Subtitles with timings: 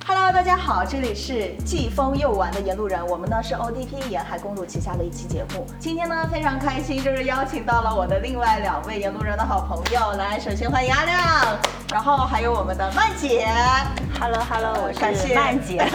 [0.00, 5.64] Hello，大家好，这里是既疯又玩的沿路人，我们呢是 ODP 沿海公路旗下的一期节目。
[5.78, 11.58] 今天呢非常开心，就是邀请到了我的另外两位沿路人的好朋友，来，首先欢迎阿亮，
[11.92, 13.46] 然后还有我们的曼姐。
[14.18, 15.86] Hello Hello，我是曼姐。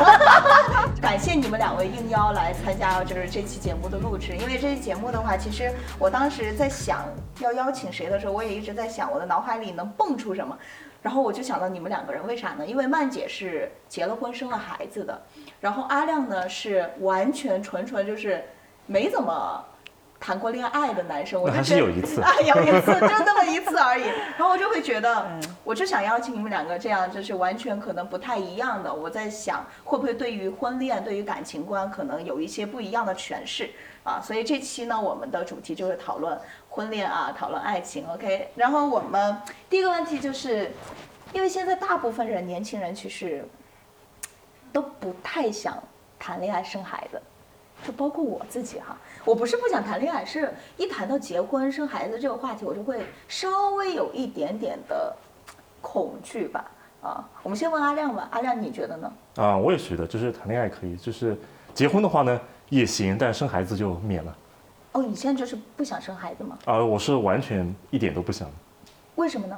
[1.02, 7.04] 感谢你们两位应邀来参加就是这期节目的录制，因为这期节目的话，其实我当时在想
[7.39, 10.57] 要邀请谁的时候，我也一直在想我的脑海里能蹦出什么，
[11.02, 12.66] 然后我就想到你们两个人，为啥呢？
[12.66, 15.21] 因为曼姐是结了婚生了孩子的，
[15.62, 18.44] 然后阿亮呢是完全纯纯就是
[18.85, 19.66] 没怎么。
[20.27, 24.04] 谈过恋爱的男生，我就那还是有一次啊，有一次，就那么一次而已。
[24.38, 25.26] 然后我就会觉得，
[25.63, 28.94] 我就想邀请你们两个这样，就是完全可能不太一样的。
[28.94, 33.70] 我在想，会不会对于婚恋、对于感情观，可能有一些不一样的诠释
[34.03, 34.20] 啊？
[34.22, 38.05] 所以这期呢，我们的主题就是讨论婚恋啊，讨论爱情。
[38.09, 39.34] OK，然后我们
[39.70, 40.70] 第一个问题就是，
[41.31, 43.48] 因为现在大部分人，年轻人其实
[44.73, 45.81] 都不太想
[46.20, 47.22] 谈恋爱、生孩子。
[47.86, 55.16] 就包括我自己哈，我不是不想谈恋爱，是一谈到结婚生孩子这个话题，我就会稍微有一点点的
[55.81, 56.72] 恐惧吧。
[57.00, 59.14] 啊，我们先问阿亮吧，阿亮你觉得呢？
[59.36, 61.38] 啊，我也觉得，就是谈恋爱可以，就是
[61.73, 64.36] 结婚的话呢也行，但生孩子就免了。
[64.94, 66.58] 哦，你现在就是不想生孩子吗？
[66.66, 68.50] 啊，我是完全一点都不想。
[69.16, 69.58] 为什么呢？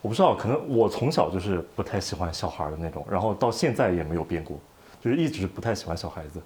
[0.00, 4.58] 我不知道，可能我从小就是不太喜欢小孩的那种，然后到现在也没有变过，
[5.00, 6.40] 就是一直不太喜欢小孩子。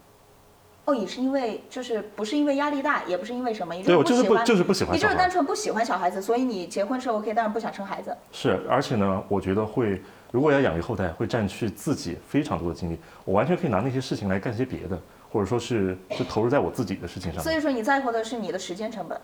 [0.87, 5.15] 哦，也是因为就是不是因为压力大，也不是因为什么，你对，我就是，不就是不喜欢你就是。
[5.15, 8.15] 单纯不喜欢小孩子，所以你结婚是 OK，但是不想生孩子。
[8.33, 12.99] 是，而且呢，我觉得会，如果要养育后代，会占据自己非常多的精力。
[13.25, 15.01] 我完全可以拿那些事情来干些别的，
[15.33, 17.43] 或者说是就投入在我自己的事情上。
[17.43, 19.19] 所以说你在乎的是你的时间成本。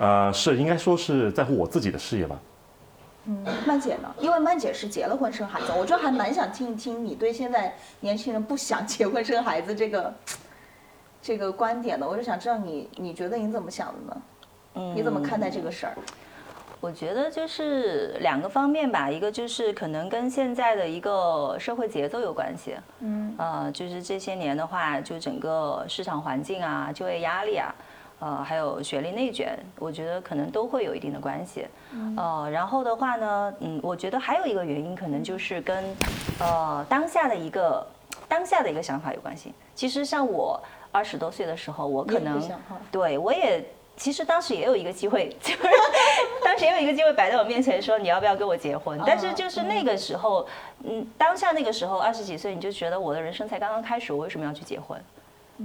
[0.00, 2.40] 呃，是应该说是在乎我自己的事业吧。
[3.26, 4.08] 嗯，曼姐呢？
[4.18, 10.14] 因为曼姐是结了婚生孩子，我就还蛮想听一听你对现在年轻人不想结婚生孩子这个
[11.28, 12.08] 这个观点的。
[12.08, 14.22] 我就想知道你你觉得你怎么想的呢？
[14.76, 15.92] 嗯你怎么看待这个事儿？
[16.80, 27.74] 我觉得就是两个方面吧，一个就是可能跟现在的一个社会节奏有关系，嗯呃，就是这些年的话，就整个市场环境啊、就业压力啊，
[28.20, 31.66] 呃，还有学历内卷，我觉得可能都会有一定的关系。
[32.16, 35.84] 呃，然后的话呢，嗯，我觉得还有一个原因，可能就是跟
[36.38, 37.86] 呃当下的一个
[38.28, 39.52] 当下的一个想法有关系。
[39.74, 40.60] 其实像我
[40.92, 42.42] 二十多岁的时候，我可能
[42.90, 43.64] 对我也。
[44.00, 45.58] 其实当时也有一个机会， 就是
[46.44, 48.96] 当时也有一个机会摆在我面前，说你要不要跟我结婚？
[49.04, 50.46] 但是就是那个时候，
[50.84, 55.02] 嗯，当下那个时候二十几岁，你就觉得我的人生才刚刚开始，我为什么要去结婚？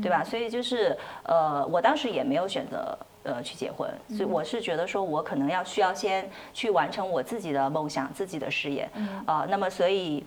[0.01, 0.23] 对吧？
[0.23, 8.89] 所以就是呃，我当时也没有选择呃去结婚，所以我是觉得说我可能要需要先去完成我自己的梦想、自己的事业
[9.27, 10.25] 啊、那么所以。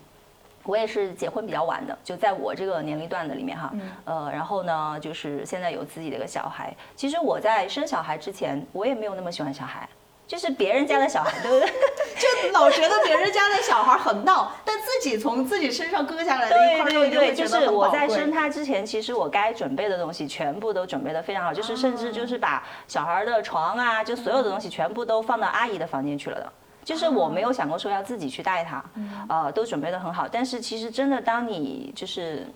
[0.67, 3.73] 我也是结婚比较晚的，就在我这个年龄段的里面哈，
[4.05, 6.75] 呃，然后呢，就是现在有自己的一个小孩。
[6.95, 9.89] 其实我在生小孩之前，我也没有那么喜欢小孩，
[10.27, 11.73] 就是别人家的小孩，对不对？
[12.17, 26.53] 就老觉得别人家的小孩很闹，但自己从自己身上割下来的一块肉，对对，你会觉就是我在生他之前，其实我该准备的东西全部都准备的非常好，就是甚至就是把小孩的床啊，就所有的东西全部都放到阿姨的房间去了的。
[26.87, 28.83] 就是我没有想过说要自己去带他，
[29.29, 30.27] 呃，都准备的很好。
[30.27, 32.47] 但是其实真的，当你就是。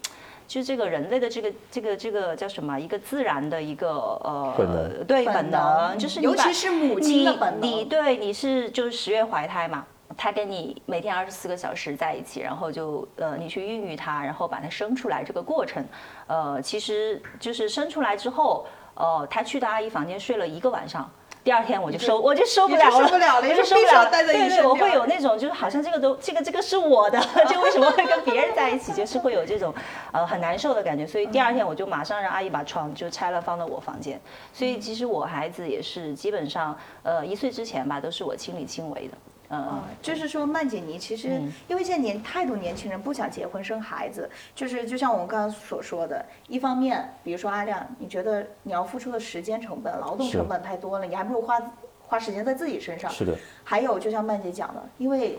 [0.50, 2.76] 就这个人类的这个这个这个叫什么？
[2.76, 3.88] 一个自然的一个
[4.24, 9.86] 呃，本能本对本能能，就是尤其是母亲的你本能你对你是就是十月怀胎嘛，
[10.16, 15.84] 他跟你每天二十四个小时在一起，然后就呃你去孕育他，然后把他生出来这个过程，
[16.26, 21.08] 呃，其实就是生出来之后，呃，他去到阿姨房间睡了一个晚上。
[21.42, 24.10] 第二天我就收我就受不了了，受不了了我就受不了了。
[24.10, 27.18] 对对，带着一身我会有那种就是好像这个都这个这个是我的，
[27.48, 28.92] 就为什么会跟别人在一起？
[28.92, 29.74] 就是会有这种
[30.12, 31.06] 呃很难受的感觉。
[31.06, 34.20] 所以第二天我就马上让阿姨把床就拆了放到我房间。
[34.52, 39.16] 所以其实我孩子也是基本上呃一岁之前吧都是我亲力亲为的。
[39.50, 51.60] 嗯啊，就是说曼姐你其实嗯因为现在年太多年轻人不想结婚生孩子，就是就像我们刚刚所说的，一方面，比如说阿亮，你觉得你要付出的时间成本、劳动成本太多了，你还不如花
[52.06, 53.10] 花时间在自己身上。
[53.10, 55.36] 是的，还有就像曼姐讲的，因为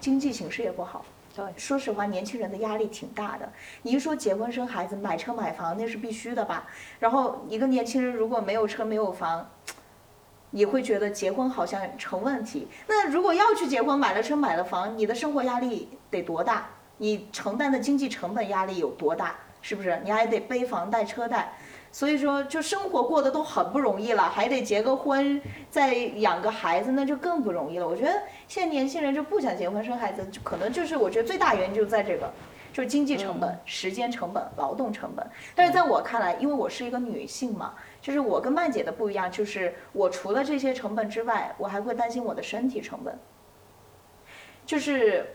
[0.00, 1.04] 经济形势也不好。
[1.34, 3.48] 对说实话，年轻人的压力挺大的。
[3.80, 6.66] 你一说结婚生孩子、买车买房，那是必须的吧？
[6.98, 9.48] 然后一个年轻人如果没有车没有房，
[10.52, 12.68] 你会觉得结婚好像成问题。
[12.86, 16.68] 那如果要去结婚，买了车买了房，你的生活压力得多大？
[16.98, 19.34] 你承担的经济成本压力有多大？
[19.60, 20.00] 是不是？
[20.04, 21.52] 你还得背房贷、车贷，
[21.90, 25.40] 所以说就生活过得都很不容易了，还得结个婚，
[25.70, 27.86] 再养个孩子，那就更不容易了。
[27.88, 28.12] 我觉得
[28.46, 32.30] 现在年轻人就不想结婚生孩子，就可能就是我觉得最大原因就在这个。
[32.72, 35.24] 就是经济成本、时间成本、劳动成本。
[35.54, 43.16] 但是在我看来，因为我是一个女性嘛，就是我跟曼姐的不一样，就是我除了这些成本之外，我还会担心我的身体成本。
[44.66, 45.34] 就是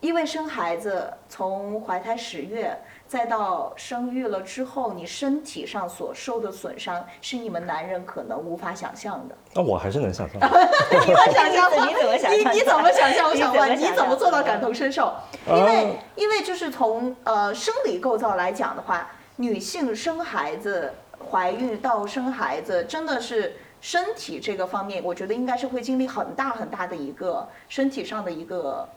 [0.00, 2.76] 因为生孩子，从怀胎十月
[3.06, 9.34] 再到生育了之后，你身体上所受的损伤是你们男人可能无法想象的。
[9.54, 10.38] 那我还是能想象。
[10.38, 11.86] 你能想象吗？
[11.88, 13.28] 你怎么想象你你怎么想象？
[13.28, 15.12] 我想问，你怎么做到感同身受？
[15.48, 20.92] 因啊为因为就是从呃生理构造来讲的话，女性生孩子、
[21.34, 28.88] 怀孕到生孩子，真的是身体这个方面，我觉得应该是会经历很大很大的一个身体上的一个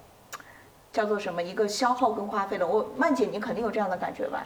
[0.94, 2.68] 叫做什么一个消耗跟花费的。
[2.68, 4.46] 我曼姐，你肯定有这样的感觉吧？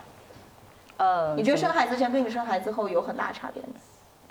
[0.96, 3.70] 呃，你觉得生孩子前跟你生孩子后有很大差别吗？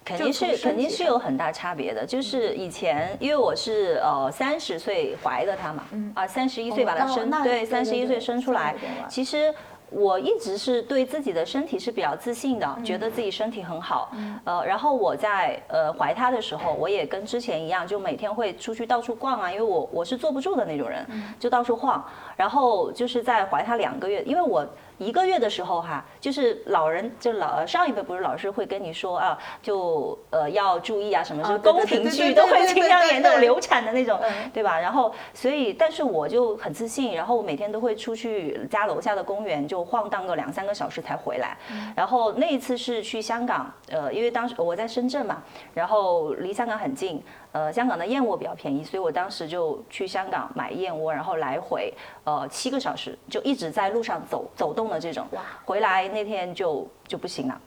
[0.02, 5.84] 肯定是肯定是有很大差别的，就是以前因为我是呃三十岁怀的他嘛，
[6.14, 8.74] 啊三十一岁把他生，哦对三十一岁生出来
[9.06, 9.54] 其实。
[9.90, 14.12] 我一直是对自己的身体是比较自信的，嗯觉得自己身体很好。
[14.44, 22.04] 呃，然后我在呃怀他的时候，我也跟之前一样，就每天会出去到处逛啊，因为我我是坐不住的那种人，嗯就到处晃。
[22.40, 24.66] 然后就是在怀他两个月，因为我
[24.96, 34.80] 一个月的时候哈，就是老人就老上一辈不是老师会跟你说啊，就呃要注意啊什么，就是宫廷剧都会经常演那种流产的那种嗯，对吧？
[34.80, 41.54] 然后所以，但是我就很自信，然后我每天都会出去家楼下的公园就晃荡个两三个小时才回来。
[41.94, 45.42] 然后那一次是去香港，呃，因为当时我在深圳嘛，
[45.74, 47.22] 然后离香港很近，
[47.52, 51.92] 呃，香港的燕窝比较便宜，所以我当时就去香港买燕窝，然后来回
[52.24, 55.26] 呃七个小时，就一直在路上走走动的这种。
[55.64, 57.60] 回来那天就就不行了。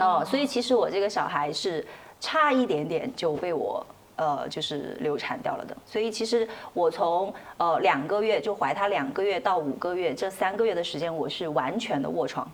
[0.00, 1.86] 哦，所以其实我这个小孩是
[2.20, 3.86] 差一点点就被我
[4.16, 5.76] 呃就是流产掉了的。
[5.86, 12.50] 所以其实我从呃两个月就怀他两个月到五个月这三个月的时间，我是完全的卧床，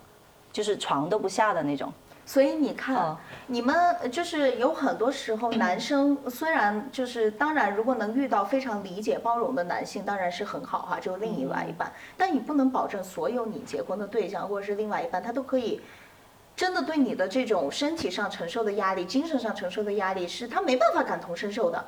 [0.51, 1.91] 就是床都不下的那种。
[2.25, 3.17] 所以你看，嗯
[3.47, 11.91] 你们呃就是有很多时候，男生 虽然就是当然，如果能遇到非常理解包容的男性，当然是很好哈，就另外一半。
[12.17, 15.81] 但你不能保证所有你结婚的对象或者是另外一半，他都可以
[16.55, 21.83] 真的对你的这种身体上承受的压力、精神上承受的压力，是他没办法感同身受的。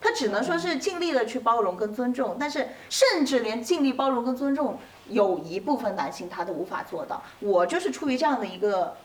[0.00, 7.22] 他只能说是尽力的去包容跟尊重，但是甚至连尽力包容跟尊重，有一部分男性他都无法做到。
[7.38, 8.96] 我就是出于这样的一个。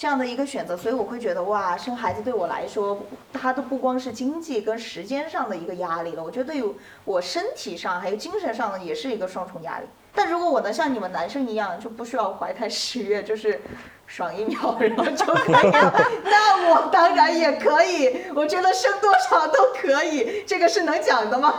[0.00, 3.02] 这样的一个选择，所以我会觉得哇，生孩子对我来说，
[3.34, 6.74] 它都不光是经济跟时间上的一个压力了，我觉得对于
[7.04, 9.84] 我身体上还有精神上的也是一个双重压力。
[10.14, 13.60] 但如果我能像你们男生一样，就不需要怀胎十月，就是
[14.06, 15.94] 爽一秒然后就可以了，
[16.24, 18.24] 那我当然也可以。
[18.34, 21.54] 我觉得生多少都可以，这个是能讲的吗？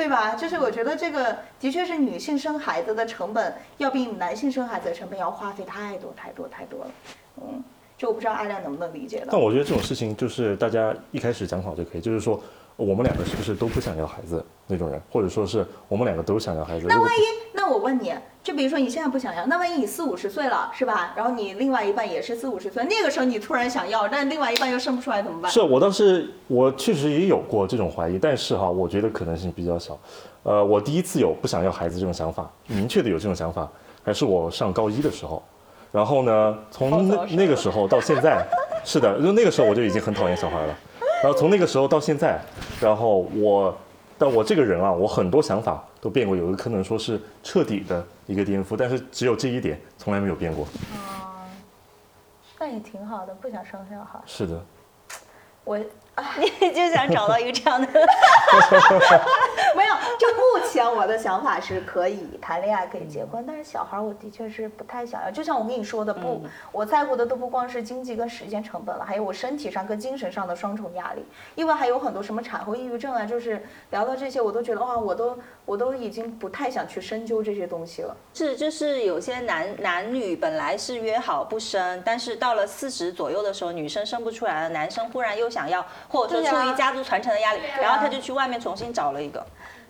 [0.00, 0.34] 对吧？
[0.34, 6.90] 就是我觉得这个的确是女性生孩子的成本要比男性生孩子的成本要花费太多太多太多了。
[7.36, 7.62] 嗯，
[7.98, 9.38] 就我不知道阿亮能不能理解到但。
[9.38, 12.42] 我觉得这种事情就是大家一开始讲好就可以，就是说
[12.76, 16.86] 我们两个是不是都不想要孩子那种人，或者说是我们两个都想要孩子。
[16.88, 18.12] 那万一，那我问你，
[18.42, 21.12] 就比如说你现在不想要，那万一你四五十岁了，是吧？
[21.16, 25.50] 然后你另外一半也是四五十岁，那个时候你突然想要，但另外一半又生不出来怎么办？
[25.50, 29.98] 是我当时我确实也有过这种怀疑，但是哈，我觉得可能性比较小。
[30.42, 33.68] 呃，我第一次有不想要孩子这种想法，明确的有这种想法，
[34.02, 35.42] 还是我上高一的时候。
[35.92, 38.46] 然后呢，从那那个时候到现在，
[38.84, 40.74] 是的，就那个时候我就已经很讨厌小孩了。
[41.22, 42.40] 然后从那个时候到现在，
[42.80, 43.76] 然后我，
[44.20, 50.68] 但我这个人啊，我很多想法都变过，有的可能说是彻底的一个颠覆，但是只有这一点从来没有变过。
[52.58, 54.20] 那也挺好的，不想生小孩。
[54.26, 54.62] 是的，
[55.64, 55.80] 我
[56.60, 57.88] 你就想找到一个这样的，
[59.76, 65.30] 没有，就目前我的想法是可以谈恋爱，可以结婚，但是小孩我的确是不太想要。
[65.30, 71.24] 就像我跟你说的，不，我在乎的都不光是经济跟时间成本了，还有我身体上跟精神上的双重压力，
[71.54, 78.16] 因为还有很多什么产后抑郁症啊，就是聊到这些，我都觉得哇，我都我都已经不太想去深究这些东西了。
[78.34, 89.42] 是就是有些男男女本来是约好不生，但是到了四十左右的时候，女生生不出来了，男生忽然又想要，或者说出于家族传承的压力，啊然后他就去外面重新找了一个。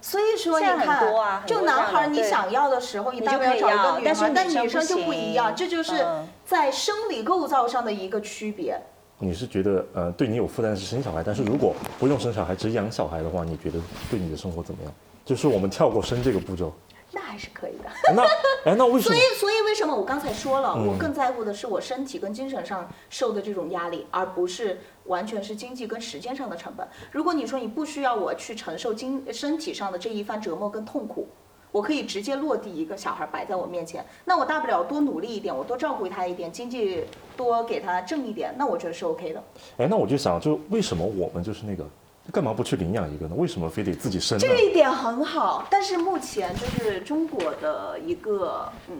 [0.02, 8.80] 所以说你看，多啊就男孩儿你想要的时候，你大就可以不了找一个女要但是孩，但女生就不不一样，这就是嗯在生理构造上的一个区别。
[9.18, 13.78] 你是觉得呃对你有负担是生小孩，但是如果不用生小孩，只养小孩的话，你觉得
[14.10, 14.92] 对你的生活怎么样？
[15.24, 16.72] 就是我们跳过生这个步骤，
[17.12, 17.90] 那还是可以的。
[18.14, 18.22] 那
[18.70, 19.20] 哎那为什么所以，？
[19.38, 26.86] 所以为什么我刚才说了，嗯我更在乎的是我身体跟精神上受的这种压力，而不是完全是经济跟时间上的成本。
[27.10, 31.28] 如果你说你不需要我去承受经身体上的这一番折磨跟痛苦，
[31.72, 37.04] 我可以直接落地一个小孩摆在我面前，那我大不了多努力一点，我多照顾他一点，经济
[37.36, 39.42] 多给他挣一点，那我觉得是 OK 的。
[39.78, 41.84] 哎，那我就想，就为什么我们就是那个，
[42.30, 43.34] 干嘛不去领养一个呢？
[43.36, 44.46] 为什么非得自己生呢？
[44.46, 48.96] 这一点很好，但是目前就是中国的一个，嗯，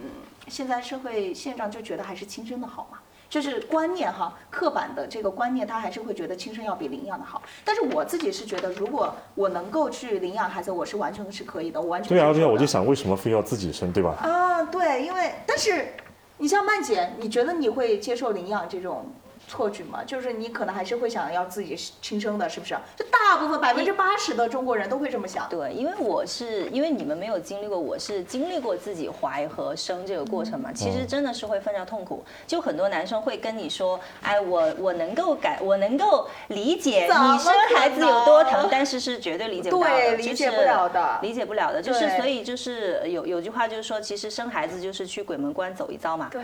[0.47, 2.99] 现在社会现状就觉得还是亲生的好嘛。
[3.29, 7.41] 就是观念哈，刻板的这个观念，他还是会觉得亲生要比领养的好。
[7.63, 14.17] 但是我自己是觉得，如果我能够去领养孩子，我是完全是可以的，我完全对啊，对啊，我就想为什么非要自己生，对吧？
[14.21, 15.93] 啊，对，因为但是
[16.39, 19.05] 你像曼姐，你觉得你会接受领养这种
[19.51, 20.01] 错觉嘛？
[20.05, 22.73] 就是你可能还是会想要自己亲生的，是不是？
[22.95, 25.49] 就大部分百分之八十的中国人都会这么想。
[25.49, 30.71] 对，因为我是因为你们没有经历过，我是经历过自己怀和生这个过程嘛。
[30.73, 32.23] 其实真的是会非常痛苦。
[32.47, 41.81] 就很多男生会跟你说，哎，我我能够感，我能够理解你生孩子有多疼，但是是绝对理解不了的，对理解不了的就是理解不了的。
[41.81, 46.29] 就是所以就是有有句话就是说，其实生孩子就是去鬼门关走一遭嘛。
[46.31, 46.41] 对，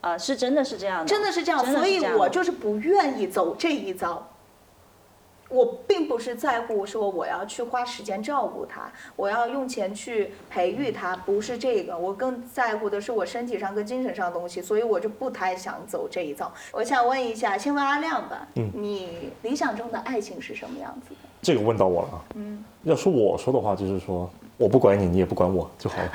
[0.00, 4.28] 呃，是真的是这样的，真的是这样，所以我就是不愿意走这一遭。
[5.50, 16.52] 我并不是在乎说我要去花时间照顾他，我要用钱去培育他，不是这个，我更在乎的是我身体上跟精神上的东西，所以我就不太想走这一遭。
[16.70, 21.28] 我想问一下，先问阿亮吧，嗯你理想中的爱情是什么样子的？
[21.40, 22.20] 这个问到我了啊。
[22.34, 26.12] 嗯，要说我说的话，就是说我不管你，你也不管我就好了。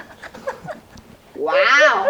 [1.41, 2.05] 哇哦，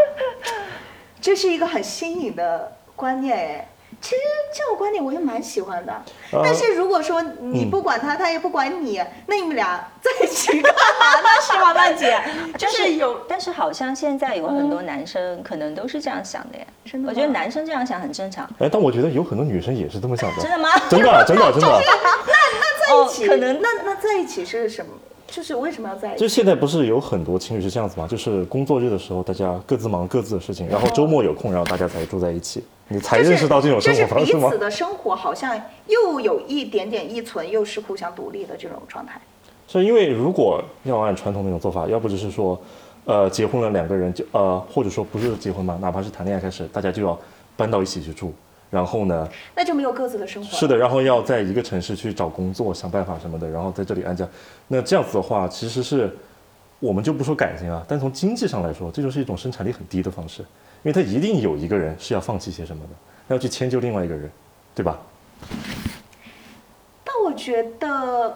[1.24, 3.70] 这是一个很新颖的观念哎。
[4.02, 4.22] 其实
[4.54, 5.94] 这种观点我也蛮喜欢的，
[6.34, 11.28] 呃但是如果说你嗯不管他，他也不管你，那你们俩在一起干嘛呢？
[11.42, 12.20] 是吗，曼姐？
[12.58, 16.68] 就是有但是好像现在有很多男生可能都是这样想的耶。
[16.84, 18.46] 真的我觉得男生这样想很正常。
[18.60, 20.42] 哎，但我觉得有很多女生也是这么想的。
[20.42, 20.70] 真的吗？
[20.90, 21.68] 真的，真的，真的。
[22.28, 24.92] 那那在一起，可能那那在一起是什么？
[25.34, 26.20] 就是为什么要在一起？
[26.20, 28.08] 就现在不是有很多情侣是这样子吗？
[28.08, 34.60] 就是工作日的时候，大家各自忙各自的事情，然后周末有空，然后大家才住在一起，你才认识到这种生活方式吗彼此？
[34.60, 39.20] 的生活好像又有一点点依存，又是互相独立的这种状态。
[39.68, 42.62] 是因为如果要按传统那种做法，要不就是说，
[43.06, 47.18] 呃，结婚了两个人就呃，或者说不是结婚嘛，哪怕是谈恋爱开始，大家就要
[47.58, 48.32] 搬到一起去住，
[48.74, 50.50] 然后呢，那就没有各自的生活。
[50.58, 54.28] 是的，然后要在一个城市去找工作，想办法什么的，然后在这里安家。
[54.68, 56.12] 那这样子的话，其实是
[56.80, 64.32] 我们就不说感情啊，但从经济上来说，这就是一种生产力很低的方式，因为他一定有一个人是要放弃些什么的，要去迁就另外一个人，
[64.74, 65.00] 对吧？
[67.04, 67.88] 但我觉得，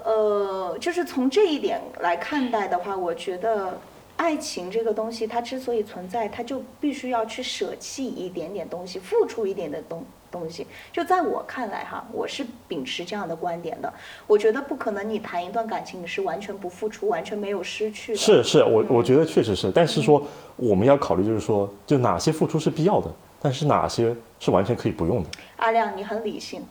[0.05, 3.75] 呃，就是从这一点来看待的话，我觉得
[4.17, 10.65] 爱情这个东西，它之所以存在，它就必须要去舍弃一点点东西，付出一点的东东西。
[10.91, 13.91] 就在我看来，哈，我是秉持这样的观点的。
[14.25, 18.17] 我觉得不可能，你谈一段感情，你是完全不付出，完全没有失去的。
[18.17, 20.21] 是是，我我觉得确实是，但是说
[20.55, 23.09] 我们要考虑就是说，就哪些付出是必要的，
[23.41, 25.29] 但是哪些是完全可以不用的。
[25.57, 26.65] 阿亮，你很理性，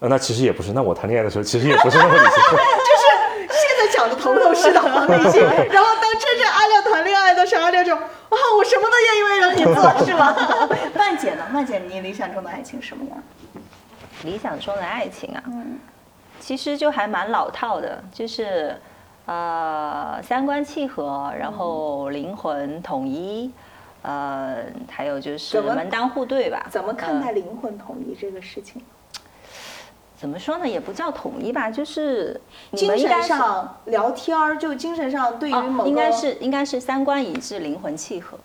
[0.00, 2.28] 呃，那其实也不是，那我谈恋爱的时候其实也不是那么理性。
[2.30, 3.04] 就是
[3.48, 5.40] 现在讲的头头是道，很理性。
[5.42, 10.34] 然后当真正阿亮谈恋爱的时候，阿亮就啊，我什么都愿意为了你做，是吗？
[11.20, 11.46] 曼姐呢？
[11.52, 13.22] 曼姐，你理想中的爱情什么样？
[14.24, 15.78] 理想中的爱情啊，嗯
[16.38, 18.74] 其实就还蛮老套的，就是
[19.26, 23.52] 呃三观契合，然后灵魂统一，
[24.00, 26.66] 呃，还有就是门当户对吧？
[26.70, 28.80] 怎么看呃待灵魂统一这个事情？
[30.16, 30.66] 怎么说呢？
[30.66, 38.38] 也不叫统一吧，就是你精神们应该上聊天儿，就精神上对于某哦，应该是应该是三观一致，灵魂契合。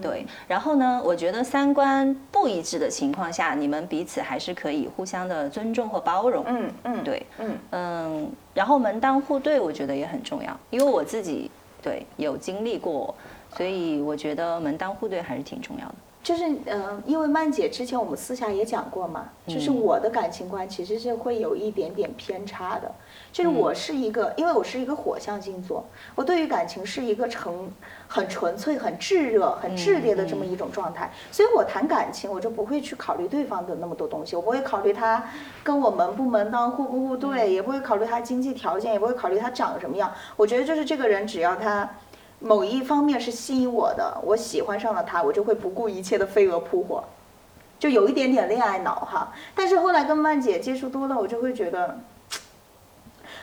[0.00, 6.44] 对，然后呢，我觉得三观不一致的情况下，你们彼此还是可以互相的尊重和包容。
[6.46, 11.50] 嗯嗯对，嗯嗯，然后门当户对，我觉得也很重要，因为我自己
[11.82, 13.14] 对有经历过，
[13.56, 15.94] 所以我觉得门当户对还是挺重要的。
[16.20, 22.92] 就是嗯、呃因为曼姐之前我们私下也讲过嘛，就是嗯我的感情观其实是会有一点点偏差的。
[23.38, 27.70] 就是嗯我是一个，因为我是一个火象星座，我对于感情是一个成
[28.08, 35.22] 很纯粹、很炙热、很炽烈的这么一种状态，所以我谈感情我就不会去考虑对方的那么多东西，我不会考虑他
[35.62, 40.12] 跟我门不门当、户不户对，也不会考虑他经济条件，也不会考虑他长什么样。
[40.34, 41.88] 我觉得就是这个人只要他。
[42.40, 47.02] 某一方面是吸引我的，我喜欢上了他，我就会不顾一切的飞蛾扑火，
[47.80, 49.32] 就有一点点恋爱脑哈。
[49.56, 51.98] 但是后来跟曼姐接触多了，我就会觉得，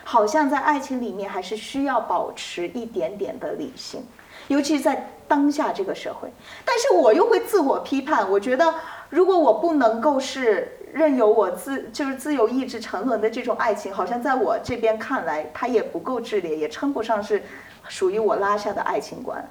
[0.07, 4.03] 好像在爱情里面还是需要保持一点点的理性，
[4.47, 6.29] 尤其是在当下这个社会。
[6.63, 8.71] 但是我又会自我批判，我觉得
[9.09, 17.41] 如果我不能够是任由我自就是自由意志沉沦的这种爱情，好像在我这边看来，它也不够炽烈，也称不上是
[17.89, 19.43] 属于我拉下的爱情观，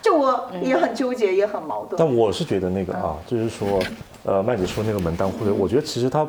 [0.00, 1.98] 就我也很纠结，也很矛盾。
[1.98, 3.78] 但我是觉得那个啊，就是说，
[4.24, 6.26] 呃，麦姐说那个门当户对，我觉得其实它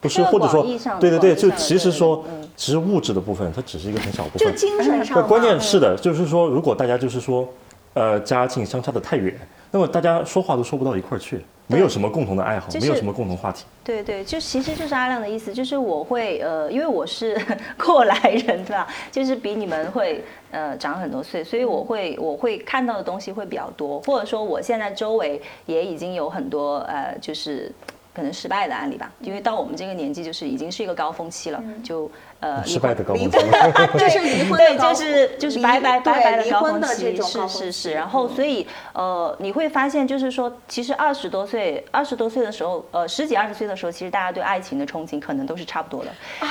[0.00, 0.62] 不是，或者说
[0.98, 4.50] 对对对，就其实说嗯，其实物质的部分它只是一个很小部分就。
[4.56, 7.46] 精神上关键是的，就是说，如果大家就是说，
[7.94, 9.34] 呃，家境相差的太远，
[9.70, 13.64] 那么大家说话都说不到一块儿去，没有什么共同的爱好，没有什么共同话题。
[13.84, 17.38] 对对，就其实就是阿亮的意思，就是我会呃，因为我是
[17.76, 18.16] 过来
[18.46, 18.86] 人对吧？
[19.10, 27.70] 就是比你们会呃长很多岁，所以我会我会看到的东西会比较多，或者说我现在周围也已经有很多呃，就是
[28.12, 33.50] 可能失败的案例吧，因为到我们这个年纪，就是已经是一个高峰期了，就呃失败的高离峰期婚。
[33.72, 37.92] 的，这是离婚的对，就是就是离拜拜拜拜的高峰婚的这期，种是是是。
[37.92, 46.10] 然后嗯所以呃，你会发现就是说，其实二十多岁、二十多岁的时候，呃，十几二十岁的时候，其实大家对爱情的憧憬可能都是差不多的，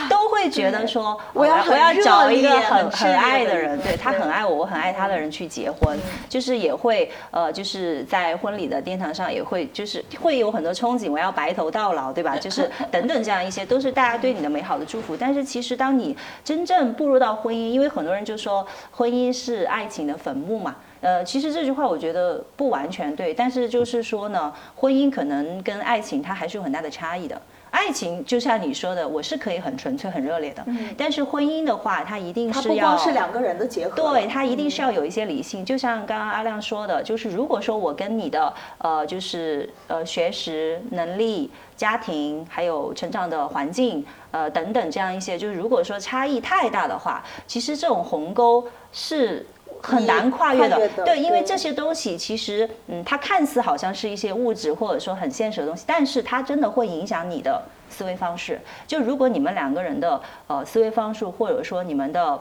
[0.10, 12.38] 都会觉得说，啊我要我我要找一个很很爱的人，对他很爱我，我很爱他的人去结婚，就是也会呃，就是在婚礼的殿堂上也会就是会有很多憧憬，我要白头到老，对吧？
[12.38, 15.16] 就是等等这样一些，都是大家对你的美好的祝福。
[15.18, 20.76] 但是其实当你真正步入到婚姻，因为很多人就说婚姻是爱情的坟墓嘛。
[21.02, 27.42] 呃，其实这句话我觉得不完全对，但是就是说呢，婚姻可能跟爱情它还是有很大的差异的。
[27.72, 30.66] 爱情就像你说的，我是可以很纯粹、很热烈的，
[30.98, 35.64] 但是婚姻的话，它一定它不是要光是两个人的结合，对，它一定是要有一些理性。
[35.64, 49.46] 就像刚刚阿亮说的，就是如果说我跟你的呃，就是呃学识能力、家庭还有成长的环境呃等等这样一些，就是如果说差异太大的话，其实这种鸿沟是。
[49.82, 58.60] 很难跨越的，越的对，因为这些东西其实，嗯，它看似好像是一些物质或者说很现实的东西，但是它真的会影响你的思维方式。
[58.88, 62.40] 就如果你们两个人的呃思维方式，或者说你们的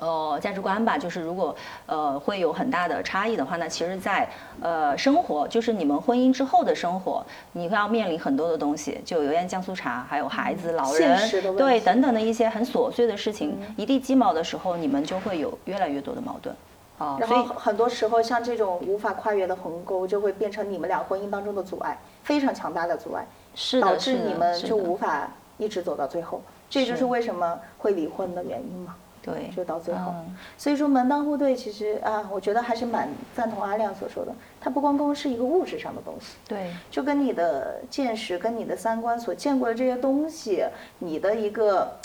[0.00, 1.54] 呃价值观吧，就是如果
[1.86, 4.28] 呃会有很大的差异的话，那其实在，
[4.60, 16.54] 呃生活，就是你们婚姻之后的生活，你会要面临很多的东西，就油盐酱醋茶，还有孩子、老人对等等的一些很琐碎的事情，一地鸡毛的时候，你们就会有越来越多的矛盾。
[16.98, 26.42] 啊，然所以后很多时候，像这种无法跨越的鸿沟，就会变成你们俩婚姻当中的阻碍，非常强大的阻碍，是，导致你们就无法一直走到最后。
[26.68, 30.12] 这就是是为什么会离婚的原因嘛，对，就到最后。
[30.16, 40.64] 嗯所以说门当户对，其实啊，我觉得还是蛮赞同阿亮所说的，它不光光是一个物质上的东西，对，就跟你的见识、跟你的三观所见过的这些东西，
[40.98, 41.96] 你的一个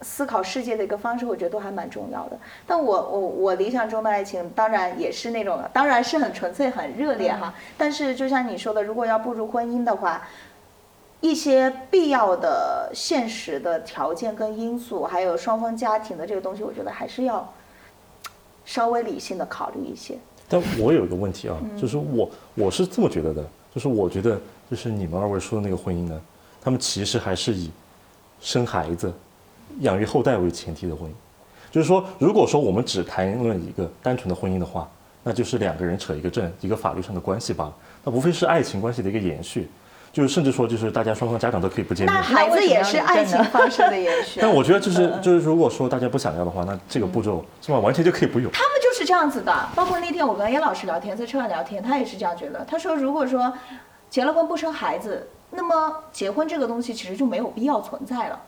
[0.00, 2.38] 思考世界的一个方式，我觉得都还蛮重要的。
[2.66, 7.54] 但我我我理想中的爱情，当然也是那种，当然是很纯粹、很热烈哈。
[7.76, 10.26] 但是就像你说的，如果要步入婚姻的话，
[11.22, 17.50] 一些必要的现实的条件跟因素，还有双方家庭的这个东西，我觉得还是要
[18.64, 20.18] 稍微理性的考虑一些。
[20.48, 26.20] 但我有一个问题啊，嗯就是我我是这么觉得的，就是我觉得就是你们二位说的那个婚姻呢，
[26.60, 27.70] 他们其实还是以
[28.40, 29.10] 生孩子、
[29.78, 31.14] 养育后代为前提的婚姻。
[31.70, 34.90] 就是说，如果说我们只谈论一个单纯的婚姻的话，
[35.22, 39.68] 那就是两个人扯一个证，一个法律上的关系罢了，那无非是爱情关系的一个延续。
[40.12, 42.20] 就是甚至说，就是大家双方家长都可以不见面那。
[42.20, 44.40] 孩子也是爱情方式的延续。
[44.42, 48.52] 但我觉得就是就是，如果说大家不想要的话，那这个步骤是吧，完全就可以不用。
[48.52, 52.62] 他们就是这样子的，包括那天我跟叶老师聊天，在车上聊天，他也是这样觉得。
[52.68, 53.50] 他说，如果说
[54.10, 58.40] 结了婚不生孩子，那么结婚这个东西其实就没有必要存在了。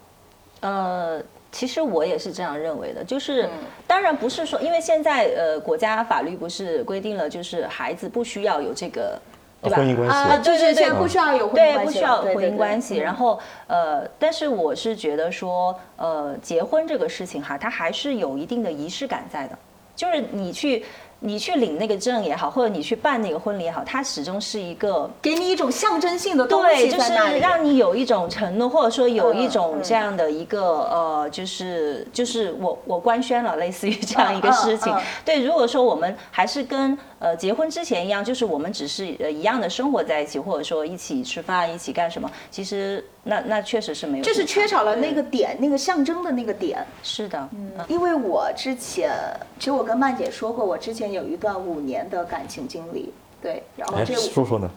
[0.60, 1.18] 呃，
[1.50, 3.50] 其实我也是这样认为的，就是嗯
[3.86, 9.18] 当然不是说，因为现在呃国家法律不是规定了，就是孩子不需要有这个。
[9.64, 9.76] 对吧？
[9.78, 12.98] 婚姻关系啊，对对对，不需要有婚姻，关系对不需要婚了对对对姻关系。
[13.00, 19.58] 嗯然后呃，但是我是觉得说，呃，结婚这个事情哈，它还是有一定的仪式感在的，
[19.96, 20.84] 就是你去
[21.20, 27.38] 你去领那个证也好，或者你去办那个婚礼也好，它始终是一个给你一种象征性的东对，西就是在那里。
[27.38, 34.92] 让你有一种承诺，或者说有一种这样的一个、呃，就是就是我我官宣了，类似于这样一个嗯事情。
[34.92, 46.84] 嗯嗯对，如果说我们还是跟呃结婚之前一样，就是我们只是呃一样的生活在一起，或者说一起吃饭、一起干什么，其实那那确实是没有就是缺少了那个点，那个象征的那个点。
[47.02, 49.10] 是的，嗯因为我之前，
[49.58, 53.10] 其实我跟曼姐说过，我之前有一段五年的感情经历，
[53.40, 54.70] 对，然后哎，这说说呢？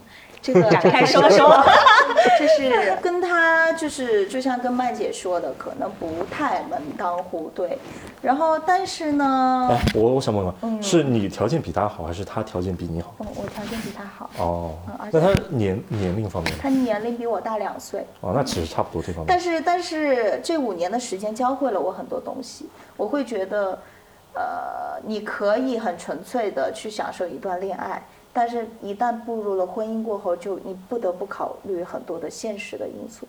[0.48, 1.62] 这个展开说说，
[2.40, 7.78] 就是跟他就是就像跟曼姐说的，可能不太门当户对，
[8.22, 10.72] 然后但是呢，哎，我我想问嗯。
[10.76, 13.14] 问，是你条件比他好，还是他条件比你好？
[13.18, 14.72] 我我条件比他好，哦。
[15.12, 19.28] 那他年年龄方面，他年龄比我大两岁，哦，那其实差不多这方面。
[19.28, 19.38] 但。
[19.38, 23.80] 是但是这五年的时间教会了我很多东西，我会觉得，
[24.34, 28.04] 呃，你可以很纯粹的去享受一段恋爱，
[28.38, 33.28] 但是一旦步入了婚姻过后，就你不得不考虑很多的现实的因素，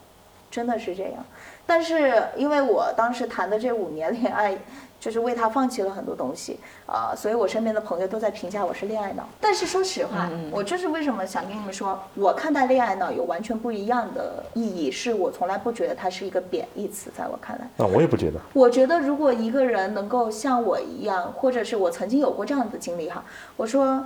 [0.51, 1.25] 真的是这样。
[1.65, 4.59] 但是因为我当时谈的这五年恋爱，
[5.01, 9.27] 就是为他放弃了很多东西啊、所以我身边的朋友都在评价我是恋爱脑。
[9.41, 17.67] 但是说实话，我就是为什么想跟你们说，我看待恋爱脑有完全不一样的意义，是我从来不觉得它是一个贬义词，在我看来。
[17.79, 18.39] 那我也不觉得。
[18.53, 23.25] 我觉得，如果一个人能够像我一样，或者是我曾经有过这样的经历哈，
[23.57, 24.05] 我说，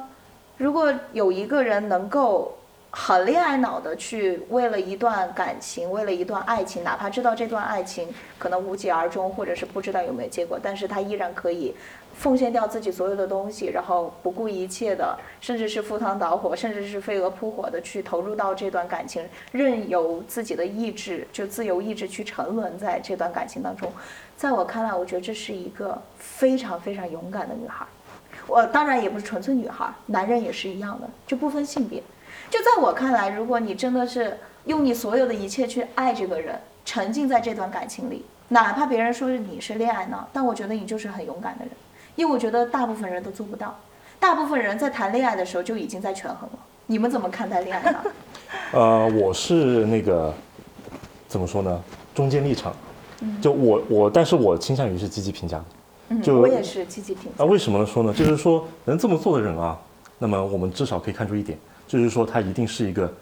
[0.62, 2.56] 如果有一个人能够
[2.92, 11.74] 很恋爱脑的去为了一段感情，为了一段爱情，哪怕知道这段爱情可能无疾而终，或者是不知道有没有结果，但是他依然可以
[12.14, 23.90] 奉献掉自己所有的东西，然后不顾一切的，甚至是赴汤蹈火，甚至是飞蛾扑火的去投入到这段感情，任由自己的意志就自由意志去沉沦在这段感情当中。
[24.36, 27.84] 在我看来，我觉得这是一个非常非常勇敢的女孩。
[28.46, 32.02] 我当然也不是纯粹女孩，男人也是一样的，就不分性别。
[32.50, 41.70] 就在我看来，如果你真的是用你所有的一切去爱这个人，沉浸在这段感情里，哪怕别人说你是恋爱脑，但我觉得你就是很勇敢的人，
[42.16, 43.74] 因为我觉得大部分人都做不到。
[44.20, 46.58] 大部分人在谈恋爱的时候就已经在权衡了。
[46.86, 47.98] 你们怎么看待恋爱呢？
[48.72, 50.32] 呃，我是那个
[51.26, 51.82] 怎么说呢？
[52.14, 52.74] 中间立场，
[53.40, 55.64] 就我我，但是我倾向于是积极评价的。
[56.12, 57.46] 嗯，就我也是积极评价啊，。
[57.46, 58.12] 为什么说呢？
[58.12, 59.78] 就是说能这么做的人啊，
[60.18, 63.12] 那么我们至少可以看出一点，就是说他一定是一个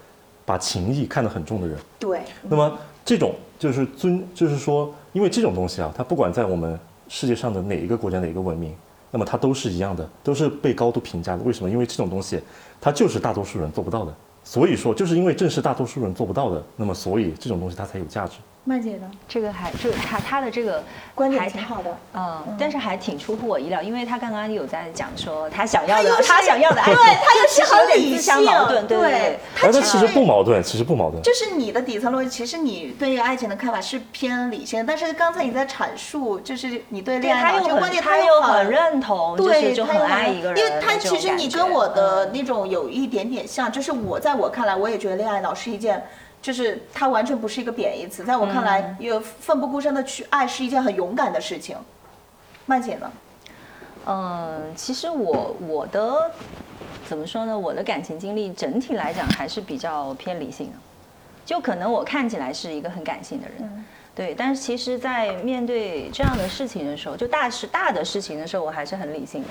[0.44, 1.78] 把情谊看得很重的人。
[1.98, 8.74] 对，那么这种就是尊，就是说，因为这种东西啊，它不管在我们世界上的哪一个国家、哪一个文明，
[9.10, 11.42] 那么它都是一样的，都是被高度评价的。
[11.42, 11.70] 为什么？
[11.70, 12.40] 因为这种东西，
[12.80, 14.14] 它就是大多数人做不到的。
[14.42, 18.38] 所以说，就是因为正是大多数人做不到的，那么所以这种东西它才有价值。
[18.64, 19.10] 麦姐呢？
[19.26, 21.96] 这个还就是他他的这个观点还挺好的。
[22.14, 31.22] 嗯，但是还挺出乎我意料，因为他刚刚有在讲说他想要的他想要的爱情， 对他又是很理性矛盾，对他其实不矛盾，其实不矛盾。
[31.22, 46.04] 就是你的底层逻辑，其实你对爱情的看法是偏理性的，但是刚才你在阐述，就是你对对恋爱这个观点，他又又很认同，对，是就很爱一个人因为他其实你跟我的嗯那种有一点点像，就是我在我看来，我也觉得恋爱脑是一件。
[46.42, 51.76] 就是它完全不是一个贬义词，在我看嗯来，有奋不顾身的去爱是一件很勇敢的事情。
[52.64, 53.12] 曼姐呢？
[54.06, 56.30] 嗯，其实我我的
[57.06, 57.58] 怎么说呢？
[57.58, 60.72] 我的感情经历整体来讲还是比较偏理性的，
[61.44, 69.48] 就可能我看起来是一个很感性的人，嗯对，但是其实，在面对这样的事情的时候，就大事大的事情的时候，我还是很理性的。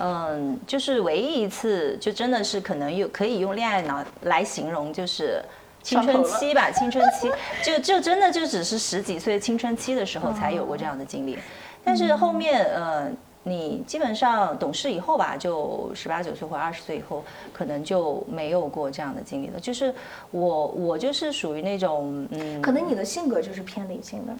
[0.00, 5.42] 嗯，就是唯一一次，就真的是可能有可以用恋爱脑来形容，就是。
[5.82, 7.30] 青春期吧，青春期。
[7.64, 11.38] 就就真的就只是十几岁青春期的时候才有过这样的经历，
[11.84, 13.08] 但是后面呃，
[13.44, 19.58] 你基本上懂事以后吧，就十八九岁或二十岁以后，可能就没有过这样的经历了。
[19.58, 19.94] 就是
[20.30, 24.32] 我我就是属于那种嗯，可能你的性格就是偏理性的。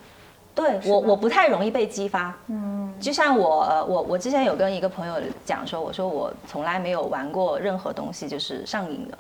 [0.55, 9.17] 对我我不太容易被激发，嗯，就像我呃我我之前有跟一个朋友讲说，我说我从来没有玩过任何东西就是上瘾的。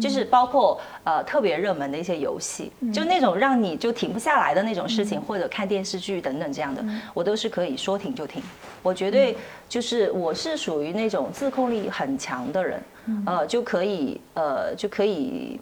[0.00, 8.42] 就是包括呃特别热门的一些游戏，就那种让你就停不下来的那种事情，或者看电视剧等等这样的，我都是可以说停就停。
[8.82, 9.36] 我绝对
[9.68, 12.82] 就是我是属于那种自控力很强的人，
[13.26, 15.60] 呃就可以呃就可以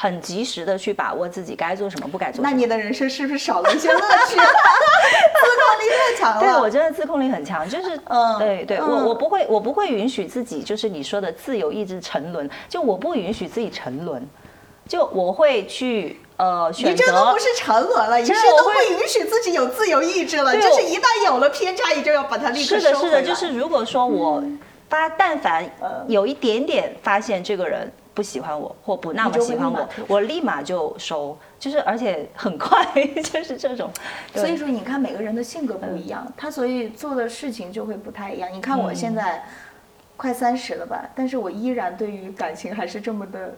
[0.00, 2.48] 很及时的去把握自己该做什么，不该做什么。
[2.48, 4.34] 那你的人生是不是少了一些乐趣？
[5.42, 6.40] 自控力太强了。
[6.40, 14.26] 对我真的自控力很强，就是嗯对对，嗯我我不会我不会允许自己就是你说的自由意志沉沦，就我不允许自己沉沦，
[14.88, 20.54] 就我会去呃选你这都不是沉沦了，你是都不允许自己有自由意志了。
[20.54, 24.42] 就是一旦有了偏差，你就要把它立刻是的，是的，收回来就是如果说我
[24.88, 32.84] 发但凡嗯有一点点发现这个人不喜欢我或不那么喜欢我我立马就收，就是而且很快，
[33.24, 33.90] 就是这种。
[34.34, 38.52] 所以说，你看每个人的性格不一样，他所以做的事情就会不太一样。
[38.52, 39.42] 你看我现在
[40.18, 43.54] 快三十了吧，但是我依然对于感情还是这么的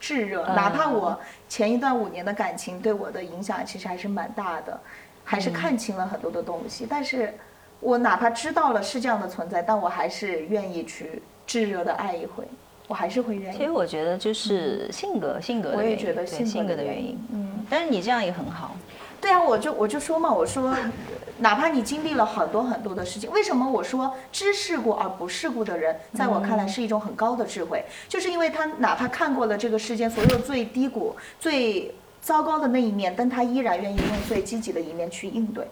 [0.00, 4.80] 炙热，哪怕我前一段五年的感情对我的影响其实还是蛮大的，
[5.24, 6.86] 还是看清了很多的东西。
[6.88, 7.34] 但是
[7.80, 12.48] 我哪怕知道了是这样的存在，但我还是愿意去炙热的爱一回，
[12.88, 13.56] 我还是会愿意。
[13.56, 17.18] 其实我觉得就是性格，性格的我也觉得性格性格的原因的原因。
[17.32, 18.76] 嗯，但是你这样也很好。
[19.20, 20.76] 对啊，我就我就说嘛，我说，
[21.38, 35.66] 哪怕你经历了很多很多的事情，为什么我说知世故而不世故的人，在我看来是一种很高的智慧，就是因为他哪怕看过了这个世间所有最低谷、最糟糕的那一面，但他依然愿意用最积极的一面去应对。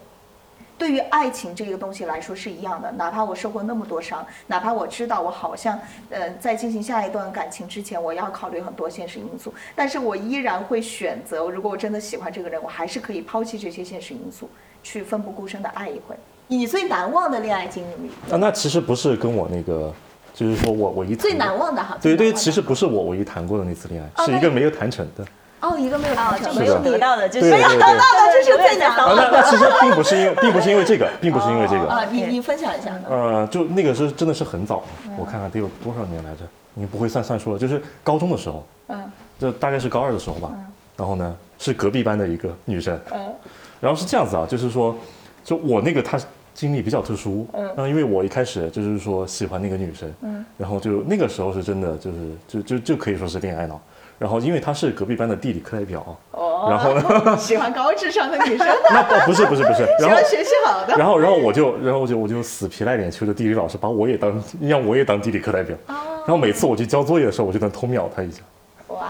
[0.77, 14.49] 对于爱情这个东西来说是一样的，哪怕我受过那么多伤，哪怕我知道我好像呃在进行下一段感情之前，我要考虑很多现实因素，但是我依然会选择，如果我真的喜欢这个人，我还是可以抛弃这些现实因素，
[14.83, 16.15] 去奋不顾身的爱一回。
[16.47, 18.09] 你最难忘的恋爱经历？
[18.31, 19.93] 啊，那其实不是跟我那个，
[20.33, 21.97] 就是说我唯一最难忘的哈。
[22.01, 25.25] 对对，其实不是我唯一谈过的那次恋爱，是一个没有谈成的。
[25.65, 29.29] 哦，一个没有谈成，没有得到的，就是没有得到的，就是最难忘的。
[29.31, 32.05] 那其实并不是因为，并不是因为这个，并不是因为这个啊。
[32.11, 32.91] 你你分享一下。
[33.09, 34.83] 呃，就那个是真的是很早，
[35.17, 36.41] 我看看得有多少年来着？
[36.75, 40.51] 你不会算算数了，就是高中的时候，嗯，就大概是高二的时候吧。
[40.97, 43.33] 然后呢，是隔壁班的一个女生，嗯，
[43.81, 44.95] 然后是这样子啊，就是说，
[45.43, 46.19] 就我那个她
[46.53, 53.81] 经历比较特殊，嗯，因为我一开始就是说喜欢那个女生，嗯，然后就那个时候是真的就是就就就可以说是恋爱脑。
[54.17, 68.41] 然后，因为他是隔壁班的地理课代表，哦，然后呢， 喜欢高智商的女生， 那不不是不是不是， 然后学习好的，然后然后我就然后我就我就死皮赖脸求着地理老师把我也当让我也当地理课代表，哦，然后每次我去交作业的时候，我就能偷瞄他一下，
[68.87, 69.01] 哇，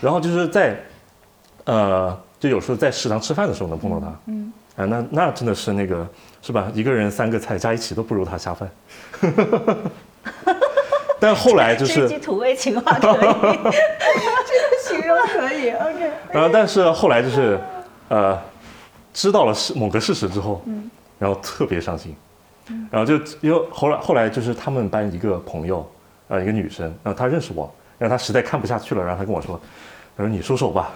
[0.00, 0.76] 然后就是在，
[1.64, 6.06] 呃，就有时候在食堂吃饭的时候能碰到他，嗯，啊，那那真的是那个
[6.40, 6.70] 是吧？
[6.72, 8.70] 一个人三个菜加一起都不如他下饭。
[11.26, 13.18] 但后来就是土味情话可以，
[14.46, 16.10] 这个形容可以，OK。
[16.30, 17.58] 然后但是后来就是，
[18.08, 18.40] 呃，
[19.12, 22.14] 知道了事某个事实之后，嗯，然后特别伤心，
[22.68, 25.84] 嗯，然后就因为后来后来就是他们班一个朋友，
[26.28, 29.60] 呃，一个女生，然后她认识我，然后她实在看不下去了，然后她跟我说，
[30.16, 30.92] 她说你说说吧，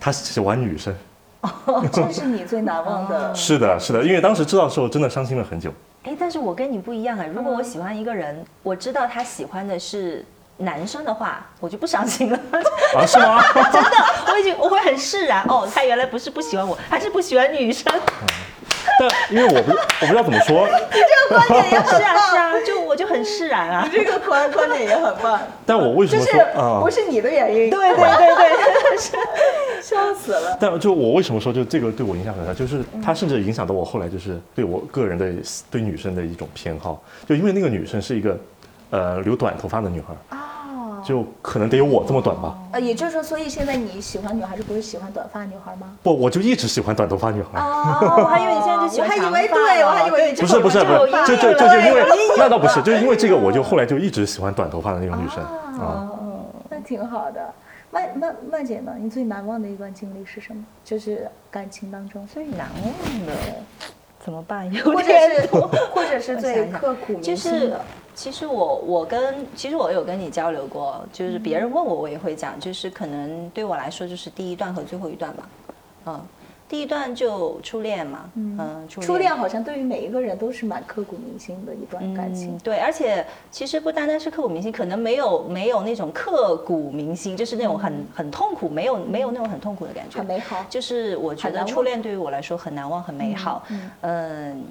[0.00, 0.96] 她喜欢女生。
[1.42, 3.32] 哦，这是你最难忘的。
[3.36, 5.70] 是的，是的，因为当时知道的时候真的伤心了很久。
[6.04, 10.24] 哎，但是我跟你不一样啊，如果我喜欢一个人，我知道他喜欢的是
[10.58, 12.38] 男生的话，我就不伤心了。
[12.94, 13.42] 啊，是吗？
[13.72, 13.90] 真的，
[14.30, 17.92] 我已经我会很释然哦，他原来不是不喜欢我，还是不喜欢女生。
[19.00, 23.88] 但因为我不我不知道怎么说， 你这个观点也很 是啊是啊，就我就很释然啊。
[23.90, 25.40] 你这个观观点也很棒。
[25.66, 26.80] 但我为什么说啊？
[26.82, 27.70] 不是你的原因。
[27.70, 30.56] 对对对对，笑死了。
[30.60, 35.32] 但就我为什么说就这个对我影响很大，就是他甚至影响到我后来就是对我个人的
[35.70, 38.38] 对女生的一种偏好，就因为那个女生是一个
[38.90, 40.14] 呃留短头发的女孩。
[41.04, 42.58] 就可能得有我这么短吧。
[42.72, 45.96] 呃，也就是说，所以现在你喜欢女孩是不是喜欢短发女孩吗？
[46.02, 47.60] 不，我就一直喜欢短头发女孩。
[47.60, 49.30] 哦，我还以为你现在就喜欢长发。
[49.30, 52.04] 我还以为对，我还以为不是不是不是，就就就就因为
[52.36, 55.44] 那倒不是，就是因为这个，我就后来就一直喜欢短头发的那种女生。
[55.78, 57.52] 哦，那挺好的。
[57.90, 58.92] 曼曼曼姐呢？
[58.98, 60.64] 你最难忘的一段经历是什么？
[60.84, 63.32] 就是感情当中最难忘的，
[64.24, 64.68] 怎么办？
[64.84, 65.46] 或者是
[65.94, 67.80] 或者是最刻骨铭心的。
[68.14, 75.48] 其实我我跟其实我有跟你交流过，就是别人问我我也会讲，就是可能对我来说就是第一段和最后一段吧，
[76.06, 76.20] 嗯，
[76.68, 79.36] 第一段就初恋嘛，嗯，初恋。
[79.36, 93.64] 好像对于每一个人都是蛮刻骨铭心的一段感情，对，而且其实不单单是刻骨铭心，可能没有没有那种刻骨铭心，就是那种很很痛苦，没有没有那种很痛苦的感觉，很美好，就是我觉得初恋对于我来说很难忘，很美好，
[94.02, 94.64] 嗯。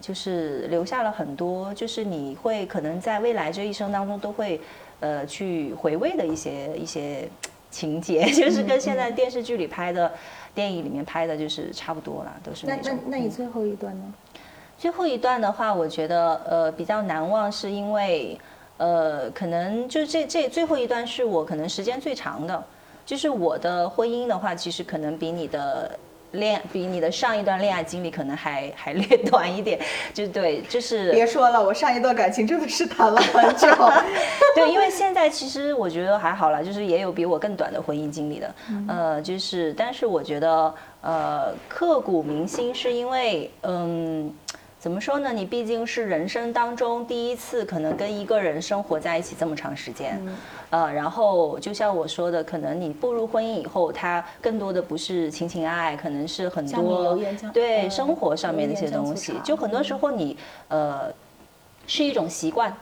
[0.00, 4.60] 就是留下了很多，就是你会可能在未来这一生当中都会，
[5.00, 7.28] 呃，去回味的一些一些
[7.70, 10.10] 情节， 就是跟现在电视剧里拍的、
[10.54, 12.82] 电影里面拍的，就是差不多了，都是那种。
[12.84, 14.14] 那那那你最后一段呢？
[14.78, 18.38] 最后一段的话，我觉得呃比较难忘，是因为
[18.76, 22.64] 呃可能就这这最后一段是我可能时间最长的，
[23.04, 25.98] 就是我的婚姻的话，其实可能比你的。
[26.32, 29.78] 恋比你的上一段恋爱经历可能还还 略短一点，
[30.12, 33.68] 就对，就是别说了，我上一段感情真的是谈了很久。
[34.54, 38.54] 对，因为现在其实我觉得还好啦，就是也有比我更短的婚姻经历的，
[38.88, 44.34] 呃，就是但是我觉得呃刻骨铭心是因为嗯。
[44.80, 45.32] 怎么说呢？
[45.32, 50.24] 你毕竟是人生当中第一次，可能跟一个人生活在一起这么长时间，
[50.70, 57.18] 呃，然后就像我说的，可能你步入婚姻以后，它更多的不是情情爱爱，可能是很多
[57.52, 59.34] 对生活上面的一些东西。
[59.42, 60.36] 就很多时候你
[60.68, 61.12] 呃
[61.88, 62.72] 是一种习惯，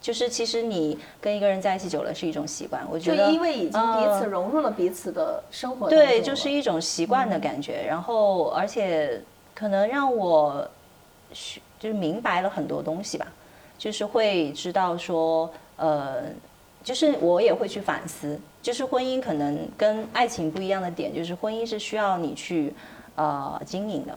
[0.00, 2.84] 就是其实你跟一个人在一起久了是一种习惯。
[2.90, 7.84] 我觉得就因为已经彼此融入了彼此的生活，对，就是一种习惯的感觉。
[7.86, 9.22] 然后而且
[9.54, 10.68] 可能让我。
[11.78, 13.26] 就是明白了很多东西吧，
[13.76, 16.22] 就是会知道说，呃，
[16.82, 22.72] 就是我也会去反思，就是婚姻可能跟爱情不一样的点，就是婚姻是需要你去
[23.16, 24.16] 呃经营的，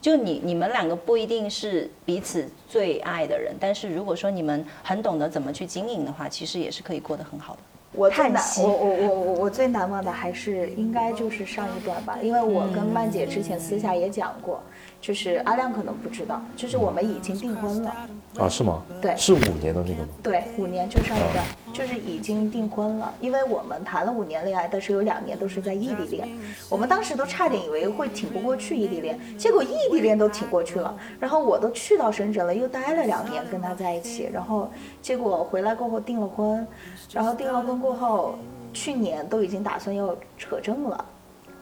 [0.00, 7.60] 就你你们两个不一定是彼此最爱的人，但是如果说你们很懂得怎么去经营的话，其实也是可以过得很好的。
[7.92, 14.60] 我太难，我我我我我最难忘的还是应该就是上一段吧，因为我跟曼姐之前私下也讲过。
[15.06, 17.94] 就是阿亮可能不知道，就是我们已经订婚了。
[18.40, 18.82] 啊，是吗？
[19.00, 20.08] 对是五年的那个吗？
[20.20, 23.14] 对，五年就上一段，就是已经订婚了。
[23.20, 26.28] 因为我们谈了五年恋爱，但是有两年都是在异地恋。
[26.68, 30.92] 我们当时都差点以为会挺不过去异地恋，结果异地恋都挺过去了。
[31.20, 34.28] 然后我都去到深圳了，又待了两年跟他在一起。
[34.32, 34.68] 然后
[35.00, 36.66] 结果回来过后订了婚，
[37.12, 38.34] 然后订了婚过后，
[38.72, 41.04] 去年都已经打算要扯证了。